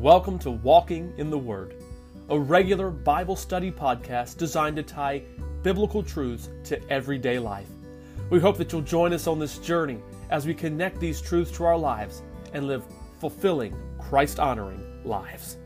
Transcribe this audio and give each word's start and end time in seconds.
Welcome 0.00 0.38
to 0.40 0.50
Walking 0.50 1.14
in 1.16 1.30
the 1.30 1.38
Word, 1.38 1.82
a 2.28 2.38
regular 2.38 2.90
Bible 2.90 3.34
study 3.34 3.72
podcast 3.72 4.36
designed 4.36 4.76
to 4.76 4.82
tie 4.82 5.22
biblical 5.62 6.02
truths 6.02 6.50
to 6.64 6.78
everyday 6.92 7.38
life. 7.38 7.66
We 8.28 8.38
hope 8.38 8.58
that 8.58 8.70
you'll 8.70 8.82
join 8.82 9.14
us 9.14 9.26
on 9.26 9.38
this 9.38 9.56
journey 9.56 9.98
as 10.28 10.46
we 10.46 10.52
connect 10.52 11.00
these 11.00 11.22
truths 11.22 11.50
to 11.52 11.64
our 11.64 11.78
lives 11.78 12.22
and 12.52 12.66
live 12.66 12.84
fulfilling, 13.20 13.74
Christ 13.98 14.38
honoring 14.38 15.02
lives. 15.02 15.56